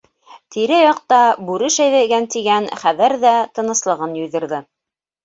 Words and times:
Тирә-яҡта 0.53 1.19
бүре 1.49 1.69
шәбәйгән 1.75 2.25
тигән 2.37 2.71
хәбәр 2.85 3.15
ҙә 3.27 3.35
тыныслығын 3.59 4.17
юйҙырҙы. 4.23 4.65